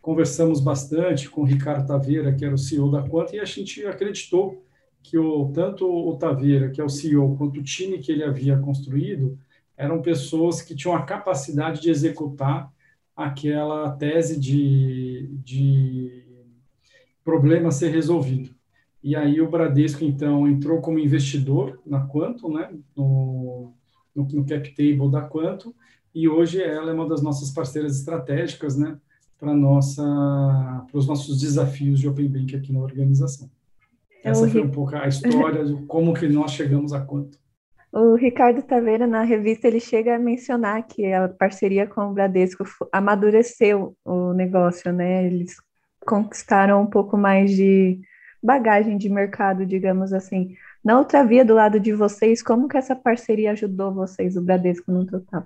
conversamos 0.01 0.59
bastante 0.59 1.29
com 1.29 1.41
o 1.41 1.45
Ricardo 1.45 1.87
Taveira, 1.87 2.33
que 2.33 2.43
era 2.43 2.53
o 2.53 2.57
CEO 2.57 2.91
da 2.91 3.07
Quanto, 3.07 3.35
e 3.35 3.39
a 3.39 3.45
gente 3.45 3.85
acreditou 3.85 4.65
que 5.09 5.17
o, 5.17 5.49
tanto 5.53 5.87
o 5.87 6.17
Taveira, 6.17 6.69
que 6.69 6.81
é 6.81 6.83
o 6.83 6.89
CEO, 6.89 7.37
quanto 7.37 7.61
o 7.61 7.63
time 7.63 7.97
que 7.97 8.11
ele 8.11 8.25
havia 8.25 8.57
construído, 8.59 9.39
eram 9.77 10.01
pessoas 10.01 10.61
que 10.61 10.75
tinham 10.75 10.95
a 10.95 11.03
capacidade 11.03 11.81
de 11.81 11.89
executar 11.89 12.69
aquela 13.15 13.91
tese 13.91 14.37
de, 14.37 15.29
de 15.43 16.25
problema 17.23 17.71
ser 17.71 17.89
resolvido. 17.89 18.53
E 19.01 19.15
aí 19.15 19.39
o 19.39 19.49
Bradesco, 19.49 20.03
então, 20.03 20.45
entrou 20.45 20.81
como 20.81 20.99
investidor 20.99 21.79
na 21.85 22.05
Quantum, 22.05 22.53
né, 22.53 22.69
no, 22.93 23.73
no, 24.13 24.23
no 24.25 24.45
cap 24.45 24.69
table 24.75 25.09
da 25.09 25.25
Quantum, 25.25 25.73
e 26.13 26.27
hoje 26.27 26.61
ela 26.61 26.91
é 26.91 26.93
uma 26.93 27.07
das 27.07 27.21
nossas 27.21 27.51
parceiras 27.51 27.97
estratégicas, 27.97 28.75
né, 28.75 28.99
para 29.39 29.53
nossa 29.53 30.03
para 30.89 30.97
os 30.97 31.07
nossos 31.07 31.39
desafios 31.39 31.99
de 31.99 32.09
Open 32.09 32.27
Bank 32.27 32.55
aqui 32.55 32.73
na 32.73 32.81
organização. 32.81 33.49
É 34.23 34.29
Essa 34.29 34.47
foi 34.47 34.61
um 34.61 34.71
pouco 34.71 34.95
a 34.95 35.07
história 35.07 35.63
de 35.63 35.75
como 35.85 36.13
que 36.13 36.27
nós 36.27 36.51
chegamos 36.51 36.93
a 36.93 37.01
quanto. 37.01 37.37
O 37.91 38.15
Ricardo 38.15 38.61
Taveira, 38.61 39.07
na 39.07 39.23
revista, 39.23 39.67
ele 39.67 39.79
chega 39.79 40.15
a 40.15 40.19
mencionar 40.19 40.85
que 40.85 41.11
a 41.13 41.29
parceria 41.29 41.87
com 41.87 42.01
o 42.01 42.13
Bradesco 42.13 42.63
amadureceu 42.91 43.95
o 44.03 44.33
negócio, 44.33 44.91
né? 44.91 45.25
Eles 45.25 45.55
conquistaram 46.05 46.81
um 46.81 46.85
pouco 46.85 47.17
mais 47.17 47.51
de 47.51 47.99
bagagem 48.43 48.97
de 48.97 49.09
mercado, 49.09 49.65
digamos 49.65 50.13
assim. 50.13 50.53
Na 50.83 50.99
outra 50.99 51.23
via, 51.23 51.43
do 51.43 51.53
lado 51.53 51.79
de 51.79 51.93
vocês, 51.93 52.43
como 52.43 52.67
que 52.67 52.77
essa 52.77 52.95
parceria 52.95 53.51
ajudou 53.51 53.93
vocês, 53.93 54.37
o 54.37 54.41
Bradesco, 54.41 54.91
no 54.91 55.05
total? 55.05 55.45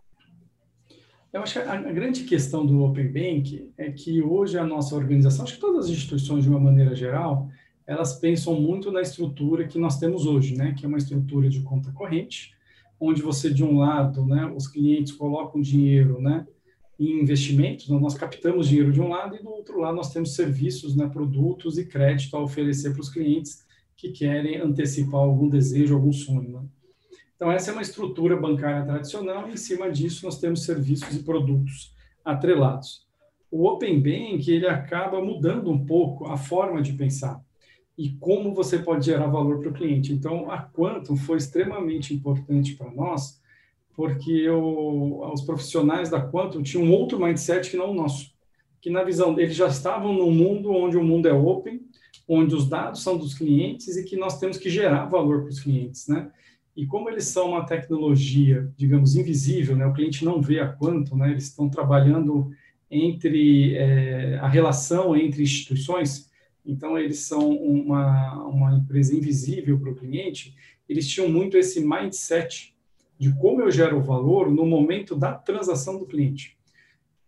Eu 1.32 1.42
acho 1.42 1.54
que 1.54 1.68
a, 1.68 1.74
a, 1.74 1.92
grande 1.94 2.26
questão 2.26 2.66
do 2.66 2.84
Open 2.84 3.08
Bank 3.08 3.72
é 3.78 3.90
que 3.92 4.22
hoje 4.22 4.58
a 4.58 4.66
nossa 4.66 4.96
organização, 4.96 5.46
acho 5.46 5.56
que 5.56 5.62
todas 5.62 5.86
as 5.86 5.92
instituições 5.92 6.44
de 6.44 6.50
uma 6.50 6.60
maneira 6.60 6.94
geral, 6.94 7.50
elas 7.92 8.14
pensam 8.14 8.60
muito 8.60 8.90
na 8.90 9.02
estrutura 9.02 9.68
que 9.68 9.78
nós 9.78 10.00
temos 10.00 10.26
hoje, 10.26 10.56
né, 10.56 10.74
que 10.78 10.86
é 10.86 10.88
uma 10.88 10.98
estrutura 10.98 11.50
de 11.50 11.60
conta 11.60 11.92
corrente, 11.92 12.56
onde 12.98 13.22
você 13.22 13.54
de 13.54 13.66
um 13.66 13.80
lado, 13.80 14.26
né, 14.26 14.50
os 14.56 14.66
clientes 14.66 15.12
colocam 15.12 15.60
dinheiro, 15.60 16.22
né, 16.22 16.48
em 16.98 17.22
investimentos, 17.22 17.90
né, 17.90 18.00
nós 18.00 18.14
captamos 18.14 18.70
dinheiro 18.70 18.94
de 18.94 19.02
um 19.02 19.10
lado 19.10 19.36
e 19.36 19.44
do 19.44 19.50
outro 19.50 19.78
lado 19.78 19.98
nós 19.98 20.14
temos 20.14 20.36
serviços, 20.36 20.96
né, 20.96 21.10
produtos 21.10 21.78
e 21.78 21.86
crédito 21.86 22.38
a 22.38 22.42
oferecer 22.42 22.92
para 22.92 23.02
os 23.02 23.10
clientes 23.10 23.66
que 23.98 24.10
querem 24.10 24.56
antecipar 24.56 25.20
algum 25.20 25.50
desejo, 25.50 25.94
algum 25.94 26.14
sonho. 26.14 26.50
Né? 26.50 26.64
Então, 27.36 27.52
essa 27.52 27.72
é 27.72 27.74
uma 27.74 27.82
estrutura 27.82 28.38
bancária 28.38 28.86
tradicional, 28.86 29.50
e 29.50 29.54
em 29.54 29.58
cima 29.58 29.92
disso 29.92 30.26
nós 30.26 30.40
temos 30.40 30.64
serviços 30.64 31.14
e 31.14 31.24
produtos 31.24 31.94
atrelados. 32.24 33.06
O 33.52 33.68
Open 33.68 34.00
Bank, 34.00 34.50
ele 34.50 34.68
acaba 34.68 35.22
mudando 35.22 35.70
um 35.70 35.86
pouco 35.86 36.28
a 36.28 36.38
forma 36.38 36.82
de 36.82 36.94
pensar 36.94 37.44
e 37.98 38.10
como 38.10 38.54
você 38.54 38.80
pode 38.80 39.06
gerar 39.06 39.28
valor 39.28 39.60
para 39.60 39.70
o 39.70 39.74
cliente. 39.74 40.14
Então, 40.14 40.50
a 40.50 40.62
Quantum 40.62 41.16
foi 41.16 41.38
extremamente 41.38 42.14
importante 42.14 42.76
para 42.76 42.92
nós, 42.92 43.40
porque 43.96 44.32
eu, 44.32 45.22
os 45.34 45.42
profissionais 45.42 46.10
da 46.10 46.22
Quantum 46.22 46.64
tinham 46.64 46.92
outro 46.92 47.20
mindset 47.20 47.70
que 47.70 47.78
não 47.78 47.92
o 47.92 47.94
nosso, 47.94 48.32
que 48.82 48.90
na 48.90 49.04
visão 49.04 49.34
deles 49.34 49.56
já 49.56 49.68
estavam 49.68 50.14
num 50.14 50.32
mundo 50.32 50.72
onde 50.72 50.98
o 50.98 51.04
mundo 51.04 51.28
é 51.28 51.34
open, 51.34 51.82
onde 52.28 52.56
os 52.56 52.68
dados 52.68 53.04
são 53.04 53.18
dos 53.18 53.34
clientes 53.34 53.98
e 53.98 54.04
que 54.04 54.16
nós 54.16 54.40
temos 54.40 54.58
que 54.58 54.70
gerar 54.70 55.06
valor 55.06 55.42
para 55.42 55.50
os 55.50 55.60
clientes, 55.60 56.08
né? 56.08 56.32
E 56.76 56.88
como 56.88 57.10
eles 57.10 57.26
são 57.26 57.50
uma 57.50 57.66
tecnologia, 57.66 58.72
digamos, 58.78 59.16
invisível, 59.16 59.76
né, 59.76 59.86
o 59.86 59.94
cliente 59.94 60.24
não 60.24 60.42
vê 60.42 60.62
a 60.62 60.70
quanto, 60.70 61.18
né, 61.18 61.32
eles 61.32 61.44
estão 61.44 61.70
trabalhando 61.70 62.50
entre 62.90 63.76
é, 63.76 64.38
a 64.38 64.48
relação 64.48 65.16
entre 65.16 65.44
instituições, 65.44 66.31
então 66.66 66.98
eles 66.98 67.20
são 67.20 67.50
uma, 67.50 68.44
uma 68.46 68.74
empresa 68.76 69.16
invisível 69.16 69.80
para 69.80 69.92
o 69.92 69.96
cliente, 69.96 70.56
eles 70.88 71.08
tinham 71.08 71.30
muito 71.30 71.58
esse 71.58 71.80
mindset 71.80 72.76
de 73.18 73.34
como 73.36 73.62
eu 73.62 73.72
gero 73.72 74.02
valor 74.02 74.50
no 74.50 74.66
momento 74.66 75.16
da 75.16 75.34
transação 75.34 75.98
do 75.98 76.06
cliente. 76.06 76.58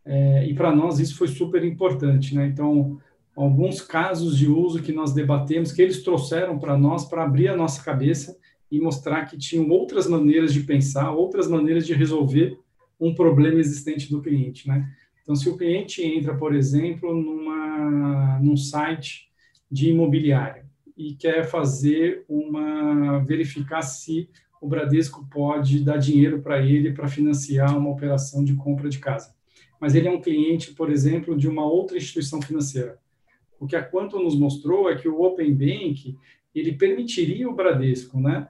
É, 0.05 0.45
e 0.47 0.53
para 0.53 0.75
nós 0.75 0.99
isso 0.99 1.15
foi 1.15 1.27
super 1.27 1.63
importante, 1.63 2.35
né? 2.35 2.47
Então, 2.47 2.99
alguns 3.35 3.81
casos 3.81 4.37
de 4.37 4.47
uso 4.47 4.81
que 4.81 4.91
nós 4.91 5.13
debatemos, 5.13 5.71
que 5.71 5.81
eles 5.81 6.03
trouxeram 6.03 6.59
para 6.59 6.77
nós 6.77 7.05
para 7.05 7.23
abrir 7.23 7.47
a 7.47 7.55
nossa 7.55 7.83
cabeça 7.83 8.37
e 8.69 8.79
mostrar 8.79 9.25
que 9.25 9.37
tinham 9.37 9.69
outras 9.69 10.07
maneiras 10.07 10.53
de 10.53 10.61
pensar, 10.61 11.11
outras 11.11 11.47
maneiras 11.47 11.85
de 11.85 11.93
resolver 11.93 12.57
um 12.99 13.13
problema 13.13 13.59
existente 13.59 14.09
do 14.09 14.21
cliente, 14.21 14.67
né? 14.67 14.91
Então, 15.23 15.35
se 15.35 15.49
o 15.49 15.57
cliente 15.57 16.03
entra, 16.03 16.35
por 16.35 16.53
exemplo, 16.53 17.15
numa, 17.15 18.39
num 18.39 18.57
site 18.57 19.29
de 19.71 19.89
imobiliário 19.89 20.65
e 20.95 21.15
quer 21.15 21.45
fazer 21.45 22.23
uma 22.27 23.19
verificar 23.23 23.81
se 23.81 24.29
o 24.61 24.67
Bradesco 24.67 25.27
pode 25.29 25.83
dar 25.83 25.97
dinheiro 25.97 26.41
para 26.41 26.61
ele 26.61 26.93
para 26.93 27.07
financiar 27.07 27.77
uma 27.77 27.89
operação 27.89 28.43
de 28.43 28.53
compra 28.53 28.89
de 28.89 28.99
casa. 28.99 29.33
Mas 29.79 29.95
ele 29.95 30.07
é 30.07 30.11
um 30.11 30.21
cliente, 30.21 30.73
por 30.73 30.91
exemplo, 30.91 31.35
de 31.35 31.47
uma 31.47 31.65
outra 31.65 31.97
instituição 31.97 32.41
financeira. 32.41 32.97
O 33.59 33.65
que 33.65 33.75
a 33.75 33.83
Quanto 33.83 34.19
nos 34.19 34.37
mostrou 34.37 34.89
é 34.89 34.95
que 34.95 35.07
o 35.07 35.21
Open 35.21 35.53
Bank 35.53 36.17
ele 36.53 36.73
permitiria 36.73 37.49
o 37.49 37.55
Bradesco, 37.55 38.19
né, 38.19 38.47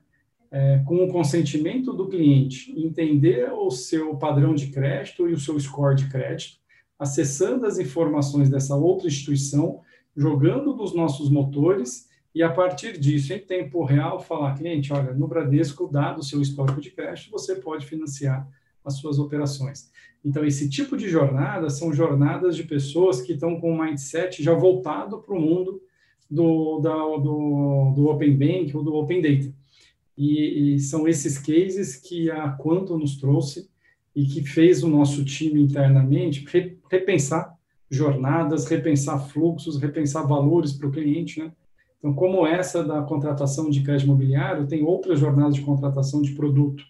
é, 0.51 0.83
com 0.85 1.03
o 1.03 1.07
consentimento 1.07 1.93
do 1.93 2.07
cliente, 2.07 2.71
entender 2.77 3.51
o 3.51 3.71
seu 3.71 4.15
padrão 4.17 4.53
de 4.53 4.67
crédito 4.67 5.27
e 5.27 5.33
o 5.33 5.39
seu 5.39 5.59
score 5.59 5.95
de 5.95 6.09
crédito, 6.09 6.62
acessando 6.97 7.65
as 7.65 7.77
informações 7.77 8.49
dessa 8.49 8.75
outra 8.75 9.07
instituição, 9.07 9.81
jogando 10.15 10.75
nos 10.75 10.95
nossos 10.95 11.29
motores 11.29 12.07
e, 12.33 12.41
a 12.41 12.51
partir 12.51 12.97
disso, 12.97 13.33
em 13.33 13.39
tempo 13.39 13.83
real, 13.83 14.19
falar, 14.19 14.55
cliente, 14.55 14.91
olha, 14.91 15.13
no 15.13 15.27
Bradesco, 15.27 15.87
dado 15.87 16.19
o 16.19 16.23
seu 16.23 16.41
histórico 16.41 16.81
de 16.81 16.91
crédito, 16.91 17.31
você 17.31 17.55
pode 17.55 17.85
financiar 17.85 18.47
as 18.83 18.95
suas 18.95 19.19
operações. 19.19 19.91
Então, 20.25 20.45
esse 20.45 20.69
tipo 20.69 20.95
de 20.95 21.09
jornada 21.09 21.69
são 21.69 21.93
jornadas 21.93 22.55
de 22.55 22.63
pessoas 22.63 23.21
que 23.21 23.33
estão 23.33 23.59
com 23.59 23.73
um 23.73 23.83
mindset 23.83 24.41
já 24.41 24.53
voltado 24.53 25.19
para 25.19 25.35
o 25.35 25.39
mundo 25.39 25.81
do, 26.29 26.79
da, 26.79 26.95
do, 26.95 27.93
do 27.95 28.07
Open 28.07 28.35
Bank 28.35 28.75
ou 28.75 28.83
do 28.83 28.95
Open 28.95 29.21
Data. 29.21 29.53
E, 30.17 30.75
e, 30.75 30.79
são 30.79 31.07
esses 31.07 31.37
cases 31.37 31.95
que 31.95 32.29
a 32.29 32.49
Quanto 32.49 32.97
nos 32.97 33.17
trouxe 33.17 33.69
e 34.15 34.25
que 34.25 34.43
fez 34.43 34.83
o 34.83 34.87
nosso 34.87 35.23
time 35.25 35.61
internamente 35.61 36.45
repensar 36.89 37.53
jornadas, 37.89 38.65
repensar 38.65 39.19
fluxos, 39.19 39.79
repensar 39.79 40.27
valores 40.27 40.73
para 40.73 40.87
o 40.87 40.91
cliente, 40.91 41.39
né? 41.39 41.51
Então, 42.03 42.13
como 42.13 42.45
essa 42.45 42.83
da 42.83 43.01
contratação 43.01 43.69
de 43.69 43.81
crédito 43.81 44.07
imobiliário, 44.07 44.67
tem 44.67 44.83
outras 44.83 45.19
jornadas 45.19 45.55
de 45.55 45.61
contratação 45.61 46.21
de 46.21 46.31
produto, 46.33 46.83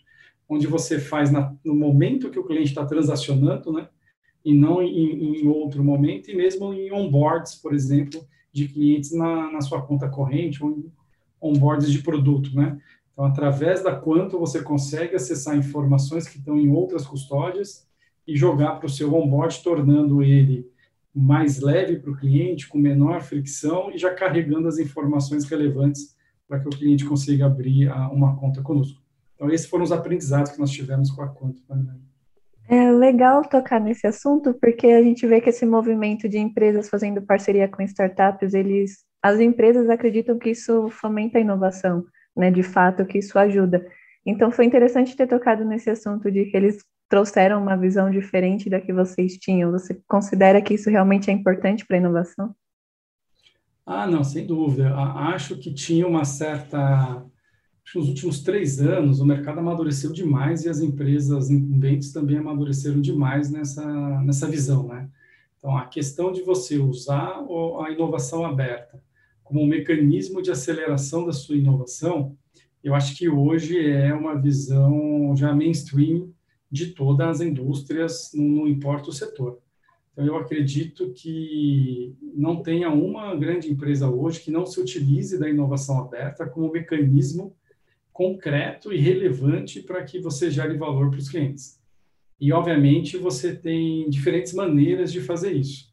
onde 0.49 0.65
você 0.65 0.99
faz 0.99 1.31
na, 1.31 1.53
no 1.63 1.75
momento 1.75 2.31
que 2.31 2.39
o 2.39 2.43
cliente 2.43 2.69
está 2.69 2.83
transacionando, 2.83 3.71
né? 3.71 3.87
E 4.43 4.53
não 4.53 4.81
em, 4.81 5.43
em, 5.43 5.47
outro 5.47 5.83
momento, 5.83 6.31
e 6.31 6.35
mesmo 6.35 6.73
em 6.73 6.91
onboards, 6.91 7.55
por 7.55 7.73
exemplo, 7.75 8.25
de 8.51 8.67
clientes 8.67 9.11
na, 9.11 9.51
na 9.51 9.61
sua 9.61 9.83
conta 9.83 10.09
corrente, 10.09 10.63
ou 10.63 10.83
onboards 11.39 11.91
de 11.91 11.99
produto, 11.99 12.49
né? 12.55 12.79
Então, 13.13 13.25
através 13.25 13.83
da 13.83 13.95
Quanto, 13.95 14.39
você 14.39 14.61
consegue 14.61 15.15
acessar 15.15 15.55
informações 15.55 16.27
que 16.27 16.39
estão 16.39 16.57
em 16.57 16.69
outras 16.69 17.05
custódias 17.05 17.87
e 18.27 18.35
jogar 18.35 18.75
para 18.75 18.87
o 18.87 18.89
seu 18.89 19.13
onboard, 19.13 19.61
tornando 19.63 20.23
ele 20.23 20.67
mais 21.13 21.59
leve 21.59 21.99
para 21.99 22.11
o 22.11 22.17
cliente, 22.17 22.67
com 22.67 22.79
menor 22.79 23.21
fricção 23.21 23.91
e 23.91 23.99
já 23.99 24.13
carregando 24.13 24.67
as 24.67 24.79
informações 24.79 25.45
relevantes 25.45 26.17
para 26.47 26.59
que 26.59 26.67
o 26.67 26.71
cliente 26.71 27.05
consiga 27.05 27.45
abrir 27.45 27.87
a, 27.87 28.09
uma 28.09 28.35
conta 28.35 28.63
conosco. 28.63 28.99
Então, 29.35 29.49
esses 29.51 29.67
foram 29.67 29.83
os 29.83 29.91
aprendizados 29.91 30.51
que 30.51 30.59
nós 30.59 30.71
tivemos 30.71 31.11
com 31.11 31.21
a 31.21 31.27
Quanto. 31.27 31.61
É 32.67 32.91
legal 32.91 33.43
tocar 33.47 33.79
nesse 33.79 34.07
assunto, 34.07 34.55
porque 34.55 34.87
a 34.87 35.03
gente 35.03 35.27
vê 35.27 35.39
que 35.39 35.49
esse 35.49 35.65
movimento 35.65 36.27
de 36.27 36.39
empresas 36.39 36.89
fazendo 36.89 37.21
parceria 37.21 37.67
com 37.67 37.83
startups, 37.83 38.55
eles, 38.55 39.03
as 39.21 39.39
empresas 39.39 39.87
acreditam 39.89 40.39
que 40.39 40.49
isso 40.49 40.89
fomenta 40.89 41.37
a 41.37 41.41
inovação 41.41 42.03
né, 42.35 42.51
de 42.51 42.63
fato 42.63 43.05
que 43.05 43.19
isso 43.19 43.37
ajuda. 43.37 43.85
Então 44.25 44.51
foi 44.51 44.65
interessante 44.65 45.15
ter 45.15 45.27
tocado 45.27 45.65
nesse 45.65 45.89
assunto 45.89 46.31
de 46.31 46.45
que 46.45 46.55
eles 46.57 46.83
trouxeram 47.09 47.61
uma 47.61 47.75
visão 47.75 48.09
diferente 48.09 48.69
da 48.69 48.79
que 48.79 48.93
vocês 48.93 49.37
tinham. 49.37 49.71
Você 49.71 50.01
considera 50.07 50.61
que 50.61 50.73
isso 50.73 50.89
realmente 50.89 51.29
é 51.29 51.33
importante 51.33 51.85
para 51.85 51.97
a 51.97 51.99
inovação? 51.99 52.55
Ah, 53.85 54.07
não, 54.07 54.23
sem 54.23 54.47
dúvida. 54.47 54.95
Acho 54.95 55.57
que 55.57 55.73
tinha 55.73 56.07
uma 56.07 56.25
certa. 56.25 57.23
Nos 57.93 58.07
últimos 58.07 58.41
três 58.41 58.79
anos 58.79 59.19
o 59.19 59.25
mercado 59.25 59.59
amadureceu 59.59 60.13
demais 60.13 60.63
e 60.63 60.69
as 60.69 60.79
empresas 60.79 61.51
incumbentes 61.51 62.13
também 62.13 62.37
amadureceram 62.37 63.01
demais 63.01 63.51
nessa, 63.51 63.85
nessa 64.21 64.47
visão, 64.47 64.87
né? 64.87 65.09
Então, 65.57 65.77
a 65.77 65.85
questão 65.85 66.31
de 66.31 66.41
você 66.41 66.77
usar 66.77 67.43
a 67.85 67.91
inovação 67.91 68.45
aberta 68.45 69.01
como 69.53 69.65
um 69.65 69.67
mecanismo 69.67 70.41
de 70.41 70.49
aceleração 70.49 71.27
da 71.27 71.31
sua 71.31 71.55
inovação, 71.55 72.35
eu 72.83 72.95
acho 72.95 73.15
que 73.15 73.29
hoje 73.29 73.79
é 73.87 74.11
uma 74.11 74.33
visão 74.41 75.35
já 75.37 75.53
mainstream 75.53 76.33
de 76.71 76.87
todas 76.87 77.27
as 77.27 77.41
indústrias, 77.41 78.31
não, 78.33 78.67
importa 78.67 79.11
o 79.11 79.13
setor. 79.13 79.59
Então, 80.11 80.25
eu 80.25 80.35
acredito 80.37 81.13
que 81.13 82.15
não 82.35 82.63
tenha 82.63 82.89
uma 82.89 83.35
grande 83.35 83.71
empresa 83.71 84.09
hoje 84.09 84.39
que 84.39 84.49
não 84.49 84.65
se 84.65 84.81
utilize 84.81 85.37
da 85.37 85.47
inovação 85.47 85.99
aberta 85.99 86.47
como 86.47 86.67
um 86.67 86.71
mecanismo 86.71 87.55
concreto 88.11 88.91
e 88.91 88.97
relevante 88.97 89.83
para 89.83 90.03
que 90.03 90.19
você 90.19 90.49
gere 90.49 90.75
valor 90.77 91.11
para 91.11 91.19
os 91.19 91.29
clientes. 91.29 91.79
E, 92.39 92.51
obviamente, 92.51 93.17
você 93.17 93.55
tem 93.55 94.09
diferentes 94.09 94.51
maneiras 94.51 95.11
de 95.11 95.21
fazer 95.21 95.51
isso. 95.51 95.92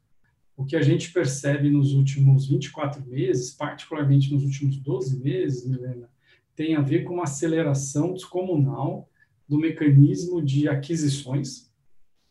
O 0.61 0.65
que 0.67 0.77
a 0.77 0.83
gente 0.83 1.11
percebe 1.11 1.71
nos 1.71 1.95
últimos 1.95 2.47
24 2.47 3.03
meses, 3.07 3.51
particularmente 3.51 4.31
nos 4.31 4.45
últimos 4.45 4.77
12 4.77 5.19
meses, 5.19 5.67
Milena, 5.67 6.11
tem 6.55 6.77
a 6.77 6.83
ver 6.83 7.03
com 7.05 7.15
uma 7.15 7.23
aceleração 7.23 8.13
descomunal 8.13 9.09
do 9.49 9.57
mecanismo 9.57 10.43
de 10.43 10.69
aquisições 10.69 11.73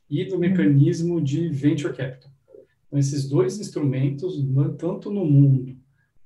e 0.07 0.23
do 0.25 0.37
mecanismo 0.37 1.19
de 1.19 1.49
venture 1.49 1.91
capital. 1.91 2.31
Então, 2.85 2.99
esses 2.99 3.27
dois 3.27 3.57
instrumentos, 3.57 4.35
tanto 4.77 5.09
no 5.09 5.25
mundo 5.25 5.75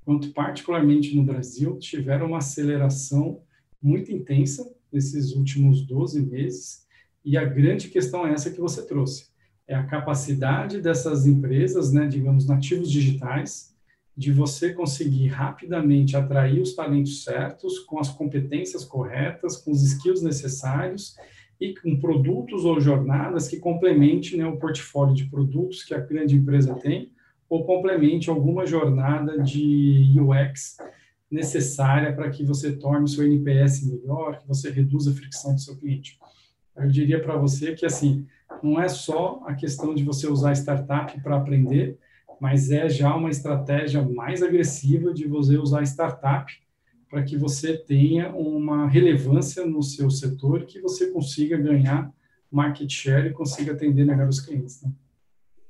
quanto 0.03 0.33
particularmente 0.33 1.15
no 1.15 1.24
Brasil, 1.24 1.79
tiveram 1.79 2.27
uma 2.27 2.39
aceleração 2.39 3.41
muito 3.81 4.12
intensa 4.12 4.69
nesses 4.91 5.31
últimos 5.31 5.86
12 5.86 6.22
meses, 6.22 6.86
e 7.24 7.38
a 7.38 7.45
grande 7.45 7.88
questão 7.88 8.27
é 8.27 8.33
essa 8.33 8.51
que 8.51 8.60
você 8.60 8.86
trouxe 8.86 9.33
é 9.67 9.75
a 9.75 9.84
capacidade 9.84 10.82
dessas 10.82 11.25
empresas, 11.25 11.91
né, 11.93 12.08
digamos, 12.08 12.48
nativos 12.48 12.91
digitais, 12.91 13.74
de 14.15 14.32
você 14.32 14.74
conseguir 14.74 15.27
rapidamente 15.27 16.15
atrair 16.15 16.62
os 16.62 16.75
talentos 16.75 17.24
certos, 17.24 17.79
com 17.79 18.00
as 18.00 18.10
competências 18.10 18.86
corretas, 18.86 19.58
com 19.58 19.72
os 19.72 19.82
skills 19.82 20.22
necessários 20.22 21.15
e 21.60 21.74
com 21.74 22.00
produtos 22.00 22.65
ou 22.65 22.79
jornadas 22.79 23.48
que 23.48 23.58
complementem 23.58 24.38
né, 24.38 24.46
o 24.46 24.58
portfólio 24.58 25.15
de 25.15 25.25
produtos 25.25 25.84
que 25.84 25.93
a 25.93 26.00
grande 26.00 26.36
empresa 26.36 26.75
tem, 26.75 27.12
ou 27.50 27.65
complemente 27.65 28.29
alguma 28.29 28.65
jornada 28.65 29.41
de 29.41 30.13
UX 30.20 30.77
necessária 31.29 32.13
para 32.13 32.29
que 32.29 32.43
você 32.43 32.74
torne 32.74 33.05
o 33.05 33.08
seu 33.08 33.25
NPS 33.25 33.88
melhor, 33.88 34.39
que 34.39 34.48
você 34.48 34.70
reduza 34.70 35.12
a 35.12 35.13
fricção 35.13 35.55
do 35.55 35.60
seu 35.60 35.75
cliente. 35.77 36.20
Eu 36.75 36.88
diria 36.89 37.22
para 37.22 37.38
você 37.38 37.74
que, 37.74 37.86
assim, 37.86 38.25
não 38.62 38.82
é 38.82 38.89
só 38.89 39.44
a 39.46 39.53
questão 39.53 39.94
de 39.94 40.03
você 40.03 40.27
usar 40.27 40.53
startup 40.53 41.20
para 41.22 41.38
aprender, 41.38 41.98
mas 42.39 42.72
é 42.72 42.89
já 42.89 43.15
uma 43.15 43.30
estratégia 43.30 44.01
mais 44.01 44.42
agressiva 44.42 45.13
de 45.13 45.27
você 45.27 45.58
usar 45.58 45.84
startup 45.84 46.51
para 47.10 47.24
que 47.24 47.38
você 47.38 47.77
tenha 47.77 48.34
uma 48.34 48.88
relevância 48.88 49.65
no 49.65 49.84
seu 49.84 50.10
setor 50.10 50.65
que 50.65 50.82
você 50.82 51.12
consiga 51.12 51.58
ganhar 51.58 52.12
market 52.51 52.89
share 52.92 53.27
e 53.27 53.34
consiga 53.34 53.74
atender 53.74 54.06
melhor 54.06 54.27
os 54.27 54.39
clientes. 54.39 54.82
Né? 54.82 54.92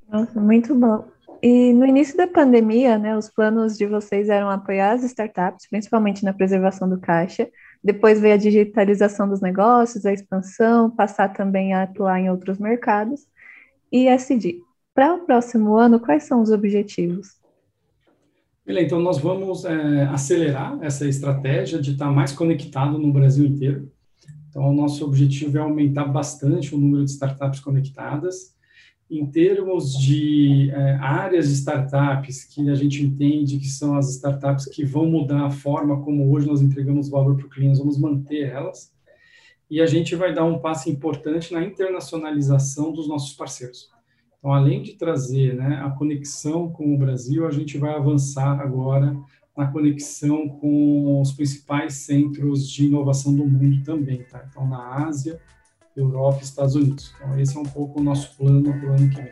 Nossa, 0.09 0.39
muito 0.39 0.73
bom. 0.73 1.05
E 1.41 1.73
no 1.73 1.85
início 1.85 2.15
da 2.15 2.27
pandemia, 2.27 2.97
né, 2.97 3.17
os 3.17 3.29
planos 3.29 3.77
de 3.77 3.85
vocês 3.85 4.29
eram 4.29 4.49
apoiar 4.49 4.93
as 4.93 5.03
startups, 5.03 5.67
principalmente 5.67 6.23
na 6.23 6.31
preservação 6.31 6.87
do 6.89 6.97
caixa, 6.97 7.49
depois 7.83 8.19
veio 8.19 8.35
a 8.35 8.37
digitalização 8.37 9.27
dos 9.27 9.41
negócios, 9.41 10.05
a 10.05 10.13
expansão, 10.13 10.89
passar 10.89 11.33
também 11.33 11.73
a 11.73 11.83
atuar 11.83 12.19
em 12.19 12.29
outros 12.29 12.57
mercados. 12.57 13.27
E 13.91 14.07
SD. 14.07 14.59
Para 14.95 15.15
o 15.15 15.25
próximo 15.25 15.75
ano, 15.75 15.99
quais 15.99 16.23
são 16.23 16.41
os 16.41 16.49
objetivos? 16.49 17.41
Então, 18.65 18.99
nós 18.99 19.17
vamos 19.17 19.65
é, 19.65 20.03
acelerar 20.05 20.77
essa 20.81 21.05
estratégia 21.05 21.81
de 21.81 21.91
estar 21.91 22.09
mais 22.09 22.31
conectado 22.31 22.97
no 22.97 23.11
Brasil 23.11 23.45
inteiro. 23.45 23.91
Então, 24.49 24.69
o 24.69 24.73
nosso 24.73 25.03
objetivo 25.03 25.57
é 25.57 25.61
aumentar 25.61 26.05
bastante 26.05 26.73
o 26.73 26.77
número 26.77 27.03
de 27.03 27.11
startups 27.11 27.59
conectadas 27.59 28.52
em 29.09 29.25
termos 29.25 29.93
de 29.97 30.71
é, 30.71 30.93
áreas 30.95 31.47
de 31.47 31.53
startups 31.53 32.45
que 32.45 32.69
a 32.69 32.75
gente 32.75 33.03
entende 33.03 33.59
que 33.59 33.67
são 33.67 33.95
as 33.95 34.09
startups 34.15 34.65
que 34.65 34.83
vão 34.83 35.05
mudar 35.05 35.45
a 35.45 35.51
forma 35.51 36.01
como 36.01 36.31
hoje 36.31 36.47
nós 36.47 36.61
entregamos 36.61 37.09
valor 37.09 37.35
para 37.35 37.45
o 37.45 37.49
cliente, 37.49 37.79
vamos 37.79 37.99
manter 37.99 38.49
elas. 38.49 38.91
E 39.69 39.81
a 39.81 39.85
gente 39.85 40.15
vai 40.15 40.33
dar 40.33 40.45
um 40.45 40.59
passo 40.59 40.89
importante 40.89 41.53
na 41.53 41.63
internacionalização 41.63 42.91
dos 42.91 43.07
nossos 43.07 43.33
parceiros. 43.33 43.89
Então, 44.37 44.51
além 44.51 44.83
de 44.83 44.93
trazer 44.93 45.55
né, 45.55 45.81
a 45.83 45.89
conexão 45.89 46.69
com 46.69 46.93
o 46.93 46.97
Brasil, 46.97 47.47
a 47.47 47.51
gente 47.51 47.77
vai 47.77 47.95
avançar 47.95 48.59
agora 48.59 49.15
na 49.55 49.67
conexão 49.67 50.49
com 50.49 51.21
os 51.21 51.31
principais 51.31 51.93
centros 51.93 52.69
de 52.69 52.85
inovação 52.87 53.33
do 53.33 53.45
mundo 53.45 53.83
também, 53.83 54.23
tá? 54.23 54.45
Então, 54.49 54.67
na 54.67 55.05
Ásia, 55.05 55.39
Europa 55.95 56.39
e 56.41 56.43
Estados 56.43 56.75
Unidos. 56.75 57.13
Então, 57.15 57.39
esse 57.39 57.55
é 57.55 57.59
um 57.59 57.65
pouco 57.65 57.99
o 57.99 58.03
nosso 58.03 58.35
plano 58.35 58.63
para 58.63 58.89
o 58.89 58.93
ano 58.93 59.09
que 59.09 59.15
vem. 59.15 59.29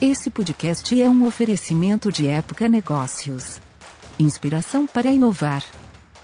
Esse 0.00 0.28
podcast 0.30 1.00
é 1.00 1.08
um 1.08 1.26
oferecimento 1.26 2.12
de 2.12 2.26
Época 2.26 2.68
Negócios. 2.68 3.60
Inspiração 4.18 4.86
para 4.86 5.10
inovar. 5.10 5.64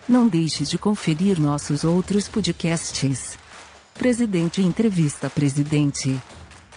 Não 0.08 0.28
deixe 0.28 0.64
de 0.64 0.76
conferir 0.76 1.40
nossos 1.40 1.82
outros 1.82 2.28
podcasts. 2.28 3.38
Presidente 3.94 4.60
Entrevista 4.60 5.30
Presidente. 5.30 6.20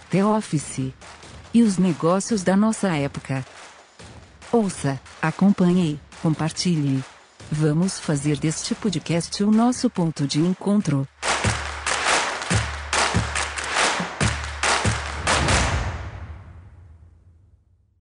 The 0.09 0.23
Office. 0.25 0.93
E 1.53 1.61
os 1.61 1.77
negócios 1.77 2.41
da 2.41 2.55
nossa 2.55 2.95
época. 2.95 3.45
Ouça, 4.51 4.99
acompanhe, 5.21 5.99
compartilhe. 6.21 7.03
Vamos 7.51 7.99
fazer 7.99 8.37
deste 8.37 8.73
podcast 8.73 9.43
o 9.43 9.51
nosso 9.51 9.89
ponto 9.89 10.25
de 10.25 10.39
encontro. 10.39 11.07